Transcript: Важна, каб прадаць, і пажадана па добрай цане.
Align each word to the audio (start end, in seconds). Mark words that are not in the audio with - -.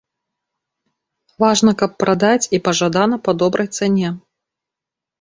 Важна, 1.43 1.71
каб 1.83 1.91
прадаць, 2.05 2.49
і 2.57 2.63
пажадана 2.71 3.23
па 3.29 3.39
добрай 3.45 3.67
цане. 3.79 4.09